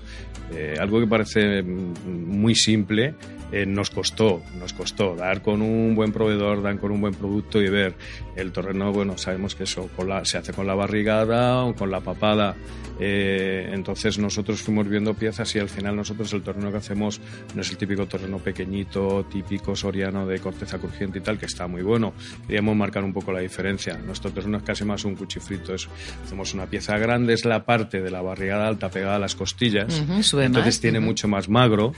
eh, 0.52 0.74
algo 0.80 1.00
que 1.00 1.06
parece 1.06 1.62
muy 1.62 2.54
simple, 2.54 3.03
eh, 3.52 3.66
nos 3.66 3.90
costó, 3.90 4.42
nos 4.58 4.72
costó 4.72 5.14
dar 5.14 5.42
con 5.42 5.62
un 5.62 5.94
buen 5.94 6.12
proveedor, 6.12 6.62
dar 6.62 6.78
con 6.78 6.90
un 6.90 7.00
buen 7.00 7.14
producto 7.14 7.60
y 7.60 7.68
ver 7.68 7.94
el 8.36 8.52
torreno, 8.52 8.92
bueno, 8.92 9.18
sabemos 9.18 9.54
que 9.54 9.64
eso 9.64 9.88
se 10.24 10.38
hace 10.38 10.52
con 10.52 10.66
la 10.66 10.74
barrigada 10.74 11.62
o 11.64 11.74
con 11.74 11.90
la 11.90 12.00
papada, 12.00 12.56
eh, 13.00 13.70
entonces 13.72 14.18
nosotros 14.18 14.60
fuimos 14.60 14.88
viendo 14.88 15.14
piezas 15.14 15.54
y 15.56 15.58
al 15.58 15.68
final 15.68 15.96
nosotros 15.96 16.32
el 16.32 16.42
torreno 16.42 16.70
que 16.70 16.78
hacemos 16.78 17.20
no 17.54 17.62
es 17.62 17.70
el 17.70 17.76
típico 17.76 18.06
torreno 18.06 18.38
pequeñito, 18.38 19.24
típico 19.30 19.74
soriano 19.74 20.26
de 20.26 20.38
corteza 20.38 20.78
crujiente 20.78 21.18
y 21.18 21.22
tal, 21.22 21.38
que 21.38 21.46
está 21.46 21.66
muy 21.66 21.82
bueno. 21.82 22.12
Queríamos 22.46 22.76
marcar 22.76 23.04
un 23.04 23.12
poco 23.12 23.32
la 23.32 23.40
diferencia. 23.40 23.98
Nuestro 23.98 24.30
torreno 24.30 24.58
es 24.58 24.62
casi 24.62 24.84
más 24.84 25.04
un 25.04 25.16
cuchifrito, 25.16 25.74
hacemos 25.74 26.54
una 26.54 26.66
pieza 26.66 26.96
grande, 26.98 27.34
es 27.34 27.44
la 27.44 27.64
parte 27.64 28.00
de 28.00 28.10
la 28.10 28.22
barrigada 28.22 28.68
alta 28.68 28.90
pegada 28.90 29.16
a 29.16 29.18
las 29.18 29.34
costillas, 29.34 30.02
entonces 30.32 30.80
tiene 30.80 31.00
mucho 31.00 31.28
más 31.28 31.48
magro 31.48 31.92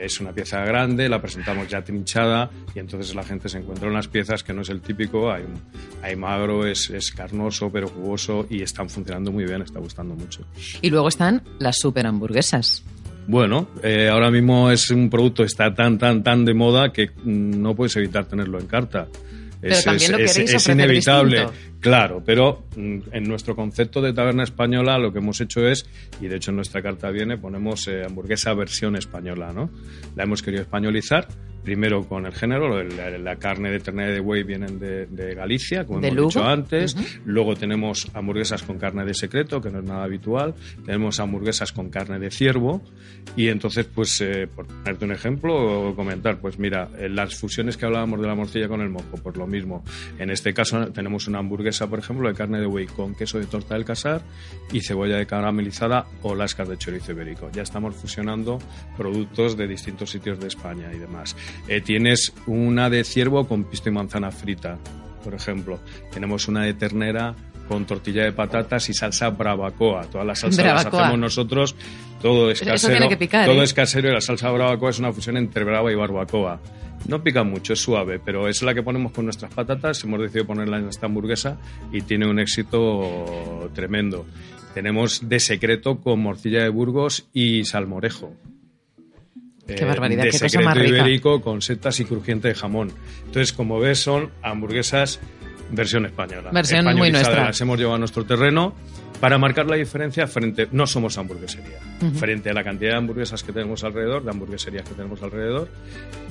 es 0.00 0.20
una 0.20 0.32
pieza 0.32 0.64
grande, 0.64 1.08
la 1.08 1.20
presentamos 1.20 1.68
ya 1.68 1.82
trinchada 1.82 2.50
y 2.74 2.78
entonces 2.78 3.14
la 3.14 3.22
gente 3.22 3.48
se 3.48 3.58
encuentra 3.58 3.88
en 3.88 3.94
las 3.94 4.08
piezas 4.08 4.42
que 4.42 4.52
no 4.52 4.62
es 4.62 4.68
el 4.68 4.80
típico, 4.80 5.30
hay, 5.30 5.44
hay 6.02 6.16
magro, 6.16 6.66
es, 6.66 6.90
es, 6.90 7.12
carnoso 7.12 7.70
pero 7.70 7.88
jugoso 7.88 8.46
y 8.50 8.62
están 8.62 8.88
funcionando 8.88 9.32
muy 9.32 9.44
bien, 9.44 9.62
está 9.62 9.80
gustando 9.80 10.14
mucho. 10.14 10.42
Y 10.82 10.90
luego 10.90 11.08
están 11.08 11.42
las 11.58 11.76
super 11.78 12.06
hamburguesas. 12.06 12.84
Bueno, 13.28 13.68
eh, 13.82 14.08
ahora 14.08 14.30
mismo 14.30 14.70
es 14.70 14.90
un 14.90 15.10
producto 15.10 15.42
está 15.42 15.74
tan, 15.74 15.98
tan, 15.98 16.22
tan 16.22 16.44
de 16.44 16.54
moda 16.54 16.92
que 16.92 17.10
no 17.24 17.74
puedes 17.74 17.96
evitar 17.96 18.26
tenerlo 18.26 18.60
en 18.60 18.66
carta. 18.66 19.08
Es, 19.68 20.68
inevitable. 20.68 21.46
Claro, 21.80 22.22
pero 22.24 22.64
mm, 22.76 22.98
en 23.12 23.24
nuestro 23.24 23.54
concepto 23.54 24.00
de 24.00 24.12
taberna 24.12 24.42
española 24.42 24.98
lo 24.98 25.12
que 25.12 25.18
hemos 25.18 25.40
hecho 25.40 25.66
es, 25.66 25.86
y 26.20 26.26
de 26.26 26.36
hecho 26.36 26.50
en 26.50 26.56
nuestra 26.56 26.82
carta 26.82 27.10
viene, 27.10 27.38
ponemos 27.38 27.86
eh, 27.88 28.02
hamburguesa 28.04 28.54
versión 28.54 28.96
española, 28.96 29.52
¿no? 29.52 29.70
La 30.14 30.24
hemos 30.24 30.42
querido 30.42 30.62
españolizar 30.62 31.28
primero 31.66 32.04
con 32.06 32.26
el 32.26 32.32
género, 32.32 32.80
la, 32.84 33.36
carne 33.36 33.72
de 33.72 33.80
ternera 33.80 34.12
de 34.12 34.20
buey 34.20 34.44
vienen 34.44 34.78
de, 34.78 35.34
Galicia, 35.34 35.84
como 35.84 35.98
hemos 35.98 36.26
dicho 36.28 36.44
antes. 36.44 36.96
Luego 37.24 37.56
tenemos 37.56 38.08
hamburguesas 38.14 38.62
con 38.62 38.78
carne 38.78 39.04
de 39.04 39.14
secreto, 39.14 39.60
que 39.60 39.68
no 39.70 39.80
es 39.80 39.84
nada 39.84 40.04
habitual. 40.04 40.54
Tenemos 40.84 41.18
hamburguesas 41.18 41.72
con 41.72 41.90
carne 41.90 42.20
de 42.20 42.30
ciervo. 42.30 42.82
Y 43.34 43.48
entonces, 43.48 43.84
pues, 43.92 44.20
eh, 44.20 44.46
por 44.46 44.66
ponerte 44.66 45.04
un 45.04 45.10
ejemplo, 45.10 45.88
o 45.88 45.96
comentar, 45.96 46.38
pues 46.38 46.56
mira, 46.60 46.88
las 47.10 47.34
fusiones 47.34 47.76
que 47.76 47.84
hablábamos 47.84 48.20
de 48.20 48.28
la 48.28 48.36
morcilla 48.36 48.68
con 48.68 48.80
el 48.80 48.88
mojo, 48.88 49.18
pues 49.20 49.36
lo 49.36 49.48
mismo. 49.48 49.82
En 50.20 50.30
este 50.30 50.54
caso 50.54 50.92
tenemos 50.92 51.26
una 51.26 51.40
hamburguesa, 51.40 51.90
por 51.90 51.98
ejemplo, 51.98 52.28
de 52.28 52.34
carne 52.36 52.60
de 52.60 52.66
buey 52.66 52.86
con 52.86 53.16
queso 53.16 53.40
de 53.40 53.46
torta 53.46 53.74
del 53.74 53.84
casar 53.84 54.22
y 54.72 54.82
cebolla 54.82 55.16
de 55.16 55.26
caramelizada 55.26 56.06
o 56.22 56.36
lascas 56.36 56.68
de 56.68 56.78
chorizo 56.78 57.10
ibérico. 57.10 57.50
Ya 57.52 57.62
estamos 57.62 57.96
fusionando 57.96 58.60
productos 58.96 59.56
de 59.56 59.66
distintos 59.66 60.10
sitios 60.10 60.38
de 60.38 60.46
España 60.46 60.92
y 60.94 60.98
demás. 60.98 61.34
Eh, 61.68 61.80
tienes 61.80 62.32
una 62.46 62.90
de 62.90 63.04
ciervo 63.04 63.46
con 63.46 63.64
pisto 63.64 63.88
y 63.88 63.92
manzana 63.92 64.30
frita, 64.30 64.78
por 65.24 65.34
ejemplo. 65.34 65.80
Tenemos 66.12 66.48
una 66.48 66.62
de 66.62 66.74
ternera 66.74 67.34
con 67.68 67.84
tortilla 67.84 68.24
de 68.24 68.32
patatas 68.32 68.88
y 68.88 68.94
salsa 68.94 69.30
bravacoa. 69.30 70.06
Todas 70.06 70.26
las 70.26 70.38
salsas 70.38 70.64
las 70.64 70.86
hacemos 70.86 71.18
nosotros. 71.18 71.74
Todo 72.22 72.50
es 72.50 72.60
casero. 72.60 73.08
todo 73.08 73.60
¿eh? 73.60 73.64
es 73.64 73.74
casero 73.74 74.08
y 74.08 74.12
la 74.12 74.20
salsa 74.20 74.50
bravacoa 74.50 74.90
es 74.90 74.98
una 74.98 75.12
fusión 75.12 75.36
entre 75.36 75.64
brava 75.64 75.90
y 75.92 75.94
barbacoa. 75.94 76.60
No 77.08 77.22
pica 77.22 77.44
mucho, 77.44 77.74
es 77.74 77.80
suave, 77.80 78.18
pero 78.18 78.48
es 78.48 78.62
la 78.62 78.74
que 78.74 78.82
ponemos 78.82 79.12
con 79.12 79.26
nuestras 79.26 79.52
patatas. 79.52 80.02
Hemos 80.02 80.20
decidido 80.20 80.46
ponerla 80.46 80.78
en 80.78 80.88
esta 80.88 81.06
hamburguesa 81.06 81.58
y 81.92 82.02
tiene 82.02 82.28
un 82.28 82.38
éxito 82.40 83.70
tremendo. 83.74 84.26
Tenemos 84.74 85.28
de 85.28 85.40
secreto 85.40 86.00
con 86.00 86.20
morcilla 86.20 86.62
de 86.62 86.68
Burgos 86.68 87.28
y 87.32 87.64
salmorejo. 87.64 88.34
Qué 89.66 89.84
barbaridad, 89.84 90.24
de 90.24 90.30
qué 90.30 90.38
secreto 90.38 90.58
cosa 90.58 90.64
más 90.64 90.78
rica. 90.78 90.88
ibérico 90.88 91.40
con 91.40 91.62
setas 91.62 91.98
y 92.00 92.04
crujiente 92.04 92.48
de 92.48 92.54
jamón. 92.54 92.92
Entonces, 93.26 93.52
como 93.52 93.80
ves, 93.80 93.98
son 93.98 94.30
hamburguesas 94.42 95.20
versión 95.70 96.06
española. 96.06 96.50
Versión 96.52 96.84
muy 96.96 97.10
nuestra. 97.10 97.44
Las 97.46 97.60
hemos 97.60 97.78
llevado 97.78 97.96
a 97.96 97.98
nuestro 97.98 98.24
terreno 98.24 98.74
para 99.20 99.38
marcar 99.38 99.64
la 99.66 99.76
diferencia 99.76 100.26
frente, 100.26 100.68
no 100.72 100.86
somos 100.86 101.16
hamburguesería, 101.16 101.78
frente 102.16 102.50
a 102.50 102.52
la 102.52 102.62
cantidad 102.62 102.90
de 102.92 102.96
hamburguesas 102.98 103.42
que 103.42 103.50
tenemos 103.50 103.82
alrededor, 103.82 104.22
de 104.22 104.30
hamburgueserías 104.30 104.86
que 104.86 104.94
tenemos 104.94 105.22
alrededor, 105.22 105.70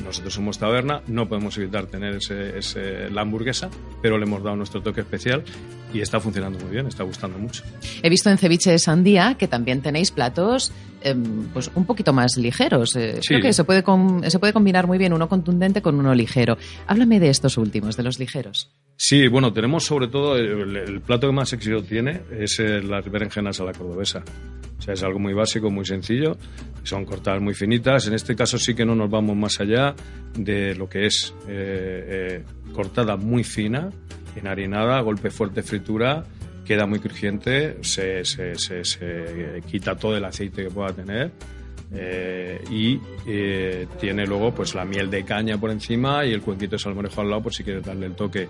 nosotros 0.05 0.31
somos 0.35 0.59
taberna, 0.59 1.01
no 1.07 1.27
podemos 1.27 1.57
evitar 1.57 1.87
tener 1.87 2.17
ese, 2.17 2.59
ese- 2.59 3.09
la 3.09 3.21
hamburguesa, 3.21 3.71
pero 4.03 4.19
le 4.19 4.25
hemos 4.25 4.43
dado 4.43 4.55
nuestro 4.55 4.81
toque 4.83 5.01
especial 5.01 5.43
y 5.95 6.01
está 6.01 6.19
funcionando 6.19 6.59
muy 6.59 6.69
bien, 6.69 6.85
está 6.85 7.03
gustando 7.03 7.39
mucho. 7.39 7.63
He 8.03 8.09
visto 8.09 8.29
en 8.29 8.37
Ceviche 8.37 8.69
de 8.69 8.77
Sandía 8.77 9.33
que 9.39 9.47
también 9.47 9.81
tenéis 9.81 10.11
platos 10.11 10.71
em, 11.01 11.47
pues 11.53 11.71
un 11.73 11.85
poquito 11.85 12.13
más 12.13 12.37
ligeros. 12.37 12.95
Eh, 12.95 13.15
Sí. 13.21 13.29
Creo 13.29 13.41
que 13.41 13.53
se 13.53 13.63
puede, 13.63 13.83
se 14.29 14.39
puede 14.39 14.53
combinar 14.53 14.85
muy 14.85 14.97
bien 14.99 15.11
uno 15.13 15.27
contundente 15.27 15.81
con 15.81 15.95
uno 15.99 16.13
ligero. 16.13 16.57
Háblame 16.87 17.19
de 17.19 17.29
estos 17.29 17.57
últimos, 17.57 17.95
de 17.97 18.03
los 18.03 18.19
ligeros. 18.19 18.71
Sí, 18.97 19.27
bueno, 19.27 19.51
tenemos 19.51 19.83
sobre 19.83 20.07
todo 20.07 20.37
el, 20.37 21.01
plato 21.01 21.27
que 21.27 21.33
más 21.33 21.51
éxito 21.53 21.83
tiene 21.83 22.21
es 22.39 22.59
eh, 22.59 22.81
las 22.81 23.03
berenjenas 23.11 23.59
a 23.59 23.65
la 23.65 23.73
cordobesa. 23.73 24.23
O 24.77 24.81
sea, 24.81 24.93
es 24.93 25.03
algo 25.03 25.19
muy 25.19 25.33
básico, 25.33 25.69
muy 25.69 25.85
sencillo. 25.85 26.37
Son 26.83 27.03
cortadas 27.05 27.41
muy 27.41 27.53
finitas. 27.53 28.07
En 28.07 28.13
este 28.13 28.35
caso 28.35 28.57
sí 28.57 28.73
que 28.73 28.85
no 28.85 28.95
nos 28.95 29.09
vamos 29.09 29.35
más 29.35 29.59
allá 29.59 29.95
de 30.37 30.75
lo 30.75 30.87
que 30.87 31.07
es 31.07 31.33
eh, 31.47 32.41
eh, 32.41 32.43
cortada 32.73 33.17
muy 33.17 33.43
fina, 33.43 33.89
enharinada, 34.35 35.01
golpe 35.01 35.29
fuerte, 35.29 35.61
fritura. 35.63 36.23
Queda 36.65 36.85
muy 36.87 36.99
crujiente, 36.99 37.77
se, 37.81 38.25
se- 38.25 38.55
se- 38.55 38.83
se 38.83 39.61
quita 39.69 39.95
todo 39.95 40.17
el 40.17 40.25
aceite 40.25 40.63
que 40.63 40.69
pueda 40.71 40.93
tener. 40.93 41.31
Eh, 41.93 42.63
y 42.69 42.99
eh, 43.27 43.87
tiene 43.99 44.25
luego 44.25 44.53
pues 44.53 44.75
la 44.75 44.85
miel 44.85 45.09
de 45.09 45.23
caña 45.23 45.57
por 45.57 45.71
encima 45.71 46.25
y 46.25 46.33
el 46.33 46.41
cuenquito 46.41 46.75
de 46.75 46.79
salmorejo 46.79 47.21
al 47.21 47.29
lado 47.29 47.43
por 47.43 47.53
si 47.53 47.63
quieres 47.63 47.85
darle 47.85 48.07
el 48.07 48.15
toque. 48.15 48.47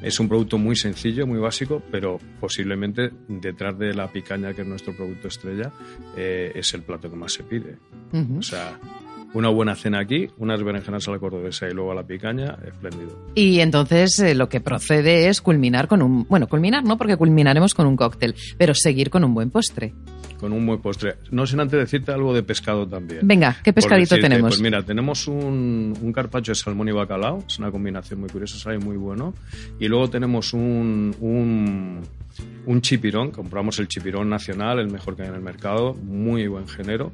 Es 0.00 0.18
un 0.18 0.28
producto 0.28 0.56
muy 0.58 0.76
sencillo, 0.76 1.26
muy 1.26 1.38
básico, 1.38 1.82
pero 1.90 2.18
posiblemente 2.40 3.10
detrás 3.28 3.78
de 3.78 3.92
la 3.92 4.08
picaña, 4.08 4.54
que 4.54 4.62
es 4.62 4.68
nuestro 4.68 4.96
producto 4.96 5.28
estrella, 5.28 5.72
eh, 6.16 6.52
es 6.54 6.72
el 6.74 6.82
plato 6.82 7.10
que 7.10 7.16
más 7.16 7.32
se 7.32 7.42
pide. 7.44 7.76
O 8.38 8.42
sea, 8.42 8.78
una 9.32 9.48
buena 9.48 9.74
cena 9.76 10.00
aquí, 10.00 10.28
unas 10.38 10.62
berenjenas 10.62 11.06
a 11.06 11.12
la 11.12 11.18
cordobesa 11.18 11.68
y 11.68 11.72
luego 11.72 11.92
a 11.92 11.94
la 11.94 12.02
picaña, 12.02 12.58
espléndido. 12.66 13.26
Y 13.34 13.60
entonces 13.60 14.18
eh, 14.18 14.34
lo 14.34 14.48
que 14.48 14.60
procede 14.60 15.28
es 15.28 15.40
culminar 15.40 15.86
con 15.88 16.02
un... 16.02 16.26
Bueno, 16.28 16.48
culminar 16.48 16.84
no, 16.84 16.96
porque 16.96 17.16
culminaremos 17.16 17.74
con 17.74 17.86
un 17.86 17.96
cóctel, 17.96 18.34
pero 18.58 18.74
seguir 18.74 19.10
con 19.10 19.22
un 19.24 19.32
buen 19.34 19.50
postre. 19.50 19.94
Con 20.40 20.52
un 20.52 20.66
buen 20.66 20.80
postre. 20.80 21.16
No 21.30 21.46
sin 21.46 21.60
antes 21.60 21.78
decirte 21.78 22.12
algo 22.12 22.34
de 22.34 22.42
pescado 22.42 22.88
también. 22.88 23.20
Venga, 23.22 23.56
¿qué 23.62 23.72
pescadito 23.72 24.14
decirte, 24.14 24.22
tenemos? 24.30 24.50
Pues 24.50 24.60
mira, 24.62 24.82
tenemos 24.82 25.28
un, 25.28 25.96
un 26.00 26.12
carpaccio 26.12 26.52
de 26.52 26.56
salmón 26.56 26.88
y 26.88 26.92
bacalao, 26.92 27.44
es 27.46 27.58
una 27.58 27.70
combinación 27.70 28.20
muy 28.20 28.30
curiosa, 28.30 28.58
sabe 28.58 28.78
muy 28.78 28.96
bueno. 28.96 29.34
Y 29.78 29.86
luego 29.86 30.08
tenemos 30.08 30.54
un, 30.54 31.14
un, 31.20 32.00
un 32.66 32.80
chipirón, 32.80 33.30
compramos 33.30 33.78
el 33.80 33.88
chipirón 33.88 34.30
nacional, 34.30 34.78
el 34.78 34.88
mejor 34.90 35.14
que 35.14 35.22
hay 35.22 35.28
en 35.28 35.34
el 35.34 35.42
mercado, 35.42 35.94
muy 35.94 36.46
buen 36.48 36.66
género. 36.66 37.12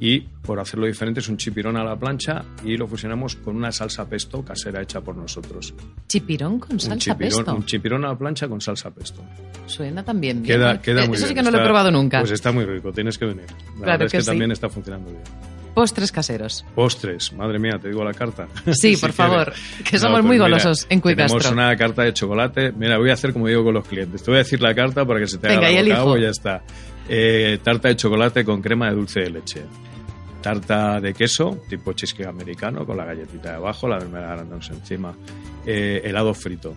Y 0.00 0.26
por 0.44 0.60
hacerlo 0.60 0.86
diferente 0.86 1.20
es 1.20 1.28
un 1.28 1.36
chipirón 1.36 1.76
a 1.76 1.84
la 1.84 1.96
plancha 1.96 2.44
y 2.64 2.76
lo 2.76 2.86
fusionamos 2.86 3.36
con 3.36 3.56
una 3.56 3.72
salsa 3.72 4.08
pesto 4.08 4.44
casera 4.44 4.82
hecha 4.82 5.00
por 5.00 5.16
nosotros. 5.16 5.74
Chipirón 6.06 6.58
con 6.58 6.72
un, 6.72 6.80
salsa 6.80 6.98
chipirón, 6.98 7.38
pesto. 7.44 7.54
un 7.54 7.64
chipirón 7.64 8.04
a 8.04 8.08
la 8.08 8.18
plancha 8.18 8.46
con 8.48 8.60
salsa 8.60 8.90
pesto. 8.90 9.22
Suena 9.66 10.04
también 10.04 10.42
bien. 10.42 10.56
Queda, 10.58 10.74
¿eh? 10.74 10.80
queda 10.82 11.04
Eh, 11.04 11.08
muy 11.08 11.16
Eso 11.16 11.26
bien. 11.26 11.28
sí 11.28 11.34
que 11.34 11.42
no 11.42 11.50
lo 11.50 11.58
he 11.58 11.64
probado 11.64 11.90
nunca. 11.90 12.20
Pues 12.20 12.32
está 12.32 12.52
muy 12.52 12.64
rico, 12.64 12.92
tienes 12.92 13.16
que 13.18 13.24
venir. 13.26 13.46
La 13.46 13.54
Claro 13.56 13.84
verdad 13.84 14.02
es 14.06 14.12
que 14.12 14.18
que, 14.18 14.22
sí. 14.22 14.30
también 14.30 14.50
está 14.52 14.68
funcionando 14.68 15.10
bien. 15.10 15.22
Postres 15.74 16.12
caseros. 16.12 16.64
Postres, 16.76 17.32
madre 17.32 17.58
mía, 17.58 17.78
te 17.82 17.88
digo 17.88 18.04
la 18.04 18.12
carta. 18.14 18.46
Sí, 18.72 18.94
Si 18.94 18.96
por 19.00 19.10
favor, 19.12 19.52
que 19.88 19.98
somos 19.98 20.16
pues 20.20 20.24
muy 20.24 20.36
mira, 20.36 20.44
golosos 20.48 20.86
en 20.88 21.00
Quick 21.00 21.16
Tenemos 21.16 21.50
una 21.50 21.74
carta 21.76 22.02
de 22.02 22.12
chocolate. 22.12 22.70
Mira, 22.72 22.96
voy 22.98 23.10
a 23.10 23.14
hacer 23.14 23.32
como 23.32 23.48
digo 23.48 23.64
con 23.64 23.74
los 23.74 23.86
clientes. 23.88 24.22
Te 24.22 24.30
voy 24.30 24.36
a 24.36 24.42
decir 24.44 24.60
la 24.62 24.72
carta 24.74 25.04
para 25.04 25.18
que 25.18 25.26
se 25.26 25.38
te 25.38 25.48
haga 25.48 25.68
Venga, 25.68 25.82
la 25.96 26.02
boca 26.04 26.18
y 26.20 26.22
ya 26.22 26.28
está. 26.28 26.62
Eh, 27.08 27.58
tarta 27.62 27.88
de 27.88 27.96
chocolate 27.96 28.44
con 28.44 28.62
crema 28.62 28.88
de 28.88 28.94
dulce 28.94 29.20
de 29.20 29.30
leche. 29.30 29.62
Tarta 30.44 31.00
de 31.00 31.14
queso, 31.14 31.62
tipo 31.70 31.94
cheesecake 31.94 32.28
americano, 32.28 32.84
con 32.84 32.98
la 32.98 33.06
galletita 33.06 33.52
de 33.52 33.56
abajo, 33.56 33.88
la 33.88 33.96
mermelada 33.96 34.44
encima. 34.74 35.16
Eh, 35.64 36.02
helado 36.04 36.34
frito. 36.34 36.76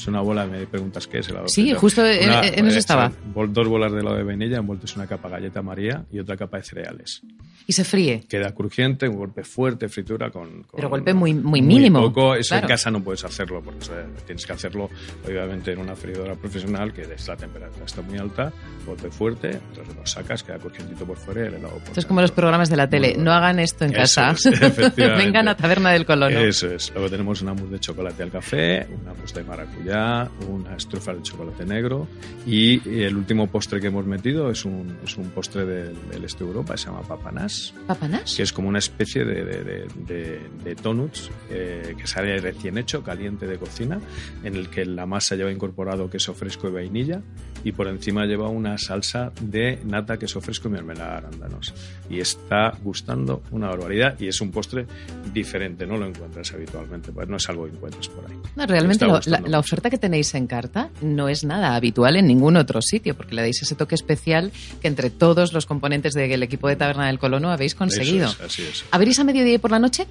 Es 0.00 0.06
una 0.08 0.20
bola, 0.22 0.46
me 0.46 0.66
preguntas 0.66 1.06
qué 1.06 1.18
es 1.18 1.28
helado 1.28 1.46
Sí, 1.48 1.74
justo 1.74 2.00
Una- 2.00 2.46
en 2.46 2.66
eso 2.66 2.76
eh, 2.76 2.78
estaba. 2.78 3.12
Dos 3.48 3.68
bolas 3.68 3.92
de 3.92 4.00
helado 4.00 4.16
de 4.16 4.22
vainilla 4.22 4.56
envueltos 4.58 4.92
en 4.94 5.00
una 5.00 5.06
capa 5.08 5.28
galleta 5.28 5.60
María 5.60 6.04
y 6.10 6.18
otra 6.18 6.36
capa 6.36 6.56
de 6.56 6.62
cereales. 6.62 7.20
Y 7.66 7.72
se 7.74 7.84
fríe. 7.84 8.24
Queda 8.28 8.52
crujiente, 8.54 9.06
un 9.08 9.16
golpe 9.16 9.44
fuerte, 9.44 9.88
fritura 9.88 10.30
con... 10.30 10.62
con- 10.64 10.76
Pero 10.76 10.88
golpe 10.88 11.12
muy- 11.14 11.34
muy 11.34 11.60
mínimo, 11.62 12.00
poco. 12.00 12.34
Eso 12.34 12.48
claro. 12.54 12.64
en 12.66 12.68
casa 12.68 12.90
no 12.90 13.00
puedes 13.04 13.22
hacerlo, 13.24 13.62
porque 13.62 13.86
tienes 14.26 14.44
que 14.46 14.52
hacerlo, 14.54 14.88
obviamente, 15.26 15.72
en 15.72 15.78
una 15.78 15.94
freidora 15.94 16.34
profesional 16.34 16.92
que 16.92 17.02
es 17.02 17.28
la 17.28 17.36
temperatura 17.36 17.84
está 17.84 18.00
muy 18.02 18.18
alta, 18.18 18.50
golpe 18.86 19.10
fuerte, 19.10 19.50
entonces 19.50 19.94
lo 19.94 20.06
sacas, 20.06 20.42
queda 20.42 20.58
crujientito 20.58 21.04
por 21.04 21.16
fuera 21.18 21.42
y 21.44 21.46
el 21.48 21.54
helado 21.54 21.74
por 21.74 21.82
Esto 21.88 22.00
es 22.00 22.06
como 22.06 22.22
los 22.22 22.32
programas 22.32 22.70
de 22.70 22.76
la 22.76 22.84
Muy 22.84 22.90
tele. 22.90 23.08
bueno. 23.10 23.24
No 23.24 23.32
hagan 23.32 23.58
esto 23.60 23.84
en 23.84 23.90
Eso 23.92 24.00
casa. 24.00 24.30
es. 24.30 24.96
Vengan 24.96 25.46
a 25.48 25.56
Taberna 25.56 25.90
del 25.90 26.06
Colono. 26.06 26.38
Eso 26.40 26.72
es. 26.72 26.90
Luego 26.94 27.10
tenemos 27.10 27.42
una 27.42 27.52
mousse 27.54 27.70
de 27.72 27.78
chocolate 27.80 28.22
al 28.22 28.30
café, 28.30 28.86
una 29.02 29.12
mousse 29.14 29.34
de 29.34 29.44
maracuyá, 29.44 29.89
una 29.94 30.76
estrufa 30.76 31.12
de 31.14 31.22
chocolate 31.22 31.64
negro 31.66 32.06
y 32.46 33.02
el 33.02 33.16
último 33.16 33.46
postre 33.48 33.80
que 33.80 33.88
hemos 33.88 34.06
metido 34.06 34.50
es 34.50 34.64
un, 34.64 34.96
es 35.04 35.16
un 35.16 35.30
postre 35.30 35.64
del, 35.64 35.96
del 36.10 36.24
este 36.24 36.44
de 36.44 36.50
Europa, 36.50 36.76
se 36.76 36.86
llama 36.86 37.02
papanás, 37.02 37.74
¿Papanás? 37.86 38.34
que 38.36 38.42
es 38.42 38.52
como 38.52 38.68
una 38.68 38.78
especie 38.78 39.24
de, 39.24 39.44
de, 39.44 39.64
de, 40.06 40.40
de- 40.64 40.74
donuts 40.76 41.30
eh, 41.50 41.94
que 41.98 42.06
sale 42.06 42.38
recién 42.40 42.78
hecho, 42.78 43.02
caliente 43.02 43.46
de 43.46 43.58
cocina, 43.58 44.00
en 44.44 44.54
el 44.56 44.68
que 44.70 44.84
la 44.86 45.06
masa 45.06 45.34
lleva 45.36 45.50
incorporado 45.52 46.08
queso 46.08 46.32
fresco 46.34 46.68
y 46.68 46.72
vainilla 46.72 47.20
y 47.64 47.72
por 47.72 47.88
encima 47.88 48.24
lleva 48.24 48.48
una 48.48 48.78
salsa 48.78 49.32
de 49.42 49.78
nata, 49.84 50.18
queso 50.18 50.40
fresco 50.40 50.68
y 50.68 50.72
mermelada 50.72 51.10
de 51.12 51.16
arándanos. 51.26 51.74
Y 52.08 52.20
está 52.20 52.72
gustando 52.82 53.42
una 53.50 53.68
barbaridad 53.68 54.18
y 54.18 54.28
es 54.28 54.40
un 54.40 54.50
postre 54.50 54.86
diferente, 55.32 55.86
no 55.86 55.96
lo 55.98 56.06
encuentras 56.06 56.52
habitualmente, 56.52 57.12
pues 57.12 57.28
no 57.28 57.36
es 57.36 57.48
algo 57.48 57.66
que 57.66 57.72
encuentres 57.72 58.08
por 58.08 58.24
ahí. 58.30 58.36
No, 58.56 58.66
realmente 58.66 59.04
lo- 59.06 59.20
la, 59.26 59.40
la 59.40 59.58
mucho. 59.58 59.62
Oferta 59.80 59.90
que 59.90 59.98
tenéis 59.98 60.34
en 60.34 60.46
carta 60.46 60.90
no 61.00 61.30
es 61.30 61.42
nada 61.42 61.74
habitual 61.74 62.16
en 62.16 62.26
ningún 62.26 62.56
otro 62.56 62.82
sitio, 62.82 63.16
porque 63.16 63.34
le 63.34 63.42
dais 63.42 63.62
ese 63.62 63.74
toque 63.74 63.94
especial 63.94 64.52
que 64.82 64.88
entre 64.88 65.08
todos 65.08 65.54
los 65.54 65.64
componentes 65.64 66.12
del 66.12 66.42
equipo 66.42 66.68
de 66.68 66.76
Taberna 66.76 67.06
del 67.06 67.18
Colono 67.18 67.50
habéis 67.50 67.74
conseguido. 67.74 68.26
Eso 68.26 68.44
es, 68.44 68.46
así 68.46 68.62
es. 68.62 68.84
¿Abrís 68.90 69.18
a 69.18 69.24
mediodía 69.24 69.54
y 69.54 69.58
por 69.58 69.70
la 69.70 69.78
noche? 69.78 70.06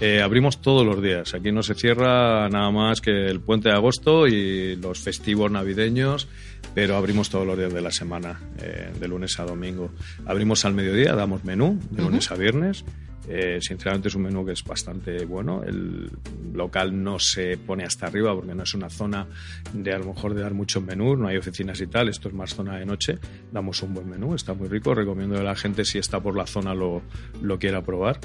Eh, 0.00 0.20
abrimos 0.20 0.60
todos 0.60 0.84
los 0.84 1.00
días. 1.00 1.34
Aquí 1.34 1.52
no 1.52 1.62
se 1.62 1.76
cierra 1.76 2.48
nada 2.48 2.72
más 2.72 3.00
que 3.00 3.26
el 3.26 3.40
puente 3.40 3.68
de 3.68 3.76
agosto 3.76 4.26
y 4.26 4.74
los 4.74 4.98
festivos 4.98 5.52
navideños, 5.52 6.26
pero 6.74 6.96
abrimos 6.96 7.30
todos 7.30 7.46
los 7.46 7.56
días 7.56 7.72
de 7.72 7.80
la 7.80 7.92
semana, 7.92 8.40
eh, 8.60 8.90
de 8.98 9.08
lunes 9.08 9.38
a 9.38 9.44
domingo. 9.44 9.92
Abrimos 10.26 10.64
al 10.64 10.74
mediodía, 10.74 11.14
damos 11.14 11.44
menú 11.44 11.78
de 11.90 12.02
lunes 12.02 12.28
a 12.32 12.34
viernes. 12.34 12.84
Eh, 13.28 13.58
sinceramente 13.60 14.08
es 14.08 14.14
un 14.14 14.22
menú 14.22 14.44
que 14.44 14.52
es 14.52 14.64
bastante 14.64 15.24
bueno. 15.24 15.62
El 15.62 16.10
local 16.52 17.02
no 17.02 17.18
se 17.18 17.56
pone 17.56 17.84
hasta 17.84 18.06
arriba 18.06 18.34
porque 18.34 18.54
no 18.54 18.62
es 18.62 18.74
una 18.74 18.90
zona 18.90 19.26
de 19.72 19.92
a 19.92 19.98
lo 19.98 20.06
mejor 20.06 20.34
de 20.34 20.42
dar 20.42 20.54
muchos 20.54 20.82
menús, 20.82 21.18
no 21.18 21.28
hay 21.28 21.36
oficinas 21.36 21.80
y 21.80 21.86
tal, 21.86 22.08
esto 22.08 22.28
es 22.28 22.34
más 22.34 22.54
zona 22.54 22.78
de 22.78 22.86
noche. 22.86 23.18
Damos 23.52 23.82
un 23.82 23.94
buen 23.94 24.08
menú, 24.08 24.34
está 24.34 24.54
muy 24.54 24.68
rico, 24.68 24.94
recomiendo 24.94 25.38
a 25.38 25.42
la 25.42 25.54
gente 25.54 25.84
si 25.84 25.98
está 25.98 26.20
por 26.20 26.36
la 26.36 26.46
zona 26.46 26.74
lo, 26.74 27.02
lo 27.40 27.58
quiera 27.58 27.82
probar. 27.82 28.18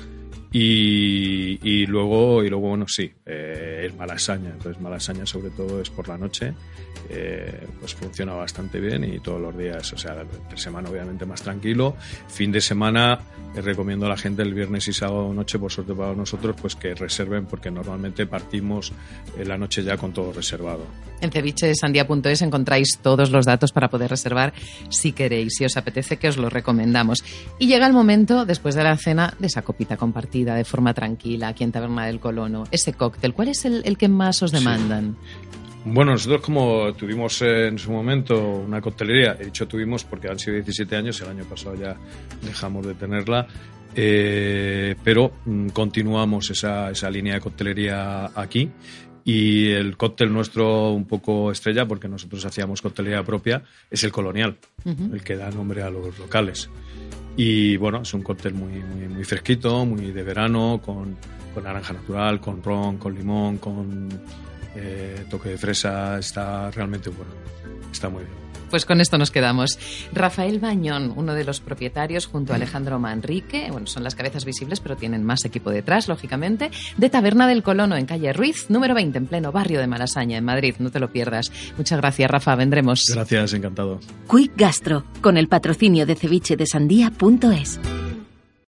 Y, 0.51 1.59
y 1.61 1.85
luego, 1.85 2.43
y 2.43 2.49
luego, 2.49 2.69
bueno, 2.69 2.85
sí, 2.87 3.11
eh, 3.25 3.87
es 3.87 3.95
malasaña. 3.95 4.49
Entonces, 4.51 4.81
malasaña 4.81 5.25
sobre 5.25 5.49
todo 5.51 5.81
es 5.81 5.89
por 5.89 6.07
la 6.07 6.17
noche. 6.17 6.53
eh, 7.09 7.67
pues 7.79 7.95
funciona 7.95 8.33
bastante 8.33 8.79
bien 8.79 9.03
y 9.03 9.19
todos 9.19 9.39
los 9.39 9.57
días, 9.57 9.91
o 9.93 9.97
sea, 9.97 10.21
entre 10.21 10.57
semana 10.57 10.89
obviamente 10.89 11.25
más 11.25 11.41
tranquilo. 11.41 11.95
Fin 12.27 12.51
de 12.51 12.61
semana 12.61 13.19
eh, 13.55 13.61
recomiendo 13.61 14.05
a 14.05 14.09
la 14.09 14.17
gente 14.17 14.41
el 14.41 14.53
viernes 14.53 14.87
y 14.87 14.93
sábado 14.93 15.33
noche, 15.33 15.59
por 15.59 15.71
suerte 15.71 15.93
para 15.93 16.13
nosotros, 16.13 16.55
pues 16.59 16.75
que 16.75 16.95
reserven 16.95 17.45
porque 17.45 17.71
normalmente 17.71 18.25
partimos 18.25 18.91
en 19.37 19.47
la 19.47 19.57
noche 19.57 19.83
ya 19.83 19.97
con 19.97 20.13
todo 20.13 20.33
reservado. 20.33 20.85
En 21.21 21.31
cevichesandia.es 21.31 22.41
encontráis 22.41 22.99
todos 23.01 23.31
los 23.31 23.45
datos 23.45 23.71
para 23.71 23.89
poder 23.89 24.09
reservar 24.09 24.53
si 24.89 25.13
queréis, 25.13 25.53
si 25.57 25.65
os 25.65 25.77
apetece, 25.77 26.17
que 26.17 26.27
os 26.27 26.37
lo 26.37 26.49
recomendamos. 26.49 27.23
Y 27.57 27.67
llega 27.67 27.87
el 27.87 27.93
momento, 27.93 28.45
después 28.45 28.75
de 28.75 28.83
la 28.83 28.97
cena, 28.97 29.33
de 29.39 29.47
esa 29.47 29.61
copita 29.61 29.97
compartida 29.97 30.26
de 30.31 30.63
forma 30.63 30.93
tranquila 30.93 31.49
aquí 31.49 31.63
en 31.63 31.71
Taberna 31.71 32.05
del 32.05 32.19
Colono. 32.19 32.65
Ese 32.71 32.93
cóctel, 32.93 33.33
¿cuál 33.33 33.49
es 33.49 33.65
el, 33.65 33.81
el 33.85 33.97
que 33.97 34.07
más 34.07 34.43
os 34.43 34.51
demandan? 34.51 35.15
Bueno, 35.85 36.11
nosotros 36.11 36.41
como 36.41 36.93
tuvimos 36.93 37.41
en 37.41 37.79
su 37.79 37.91
momento 37.91 38.37
una 38.41 38.81
coctelería, 38.81 39.37
he 39.39 39.45
dicho 39.45 39.67
tuvimos 39.67 40.03
porque 40.03 40.27
han 40.27 40.37
sido 40.37 40.55
17 40.55 40.95
años, 40.95 41.21
el 41.21 41.29
año 41.29 41.45
pasado 41.45 41.75
ya 41.75 41.95
dejamos 42.43 42.85
de 42.85 42.93
tenerla, 42.93 43.47
eh, 43.95 44.95
pero 45.03 45.31
mm, 45.45 45.69
continuamos 45.69 46.49
esa, 46.49 46.91
esa 46.91 47.09
línea 47.09 47.35
de 47.35 47.39
coctelería 47.39 48.31
aquí 48.35 48.69
y 49.23 49.71
el 49.71 49.95
cóctel 49.97 50.31
nuestro 50.31 50.91
un 50.91 51.05
poco 51.05 51.51
estrella, 51.51 51.85
porque 51.85 52.07
nosotros 52.07 52.45
hacíamos 52.45 52.81
coctelería 52.81 53.23
propia, 53.23 53.63
es 53.89 54.03
el 54.03 54.11
colonial, 54.11 54.57
Ujú. 54.83 55.13
el 55.13 55.21
que 55.23 55.35
da 55.37 55.49
nombre 55.51 55.83
a 55.83 55.89
los 55.89 56.17
locales. 56.19 56.69
Y 57.37 57.77
bueno, 57.77 58.01
es 58.01 58.13
un 58.15 58.23
cóctel 58.23 58.55
muy, 58.55 58.73
muy, 58.73 59.07
muy 59.07 59.23
fresquito, 59.23 59.85
muy 59.85 60.11
de 60.11 60.23
verano, 60.23 60.81
con, 60.83 61.15
con 61.53 61.63
naranja 61.63 61.93
natural, 61.93 62.41
con 62.41 62.63
ron, 62.63 62.97
con 62.97 63.13
limón, 63.13 63.59
con 63.59 64.09
eh, 64.75 65.23
toque 65.29 65.49
de 65.49 65.57
fresa, 65.57 66.17
está 66.17 66.71
realmente 66.71 67.11
bueno, 67.11 67.31
está 67.91 68.09
muy 68.09 68.23
bien. 68.23 68.46
Pues 68.69 68.85
con 68.85 69.01
esto 69.01 69.17
nos 69.17 69.31
quedamos. 69.31 69.77
Rafael 70.13 70.59
Bañón, 70.59 71.13
uno 71.15 71.33
de 71.33 71.43
los 71.43 71.59
propietarios, 71.59 72.25
junto 72.25 72.53
a 72.53 72.57
Alejandro 72.57 72.99
Manrique, 72.99 73.67
bueno, 73.71 73.87
son 73.87 74.03
las 74.03 74.15
cabezas 74.15 74.45
visibles, 74.45 74.79
pero 74.79 74.95
tienen 74.95 75.23
más 75.23 75.45
equipo 75.45 75.69
detrás, 75.69 76.07
lógicamente, 76.07 76.71
de 76.97 77.09
Taberna 77.09 77.47
del 77.47 77.63
Colono, 77.63 77.95
en 77.95 78.05
calle 78.05 78.33
Ruiz, 78.33 78.69
número 78.69 78.93
20, 78.93 79.17
en 79.17 79.27
pleno 79.27 79.51
barrio 79.51 79.79
de 79.79 79.87
Malasaña, 79.87 80.37
en 80.37 80.45
Madrid. 80.45 80.75
No 80.79 80.91
te 80.91 80.99
lo 80.99 81.11
pierdas. 81.11 81.51
Muchas 81.77 81.99
gracias, 81.99 82.29
Rafa. 82.29 82.55
Vendremos. 82.55 83.05
Gracias, 83.13 83.53
encantado. 83.53 83.99
Quick 84.29 84.53
Gastro, 84.55 85.05
con 85.21 85.37
el 85.37 85.47
patrocinio 85.47 86.05
de 86.05 86.15
ceviche 86.15 86.55
de 86.55 86.65
sandía.es. 86.65 87.79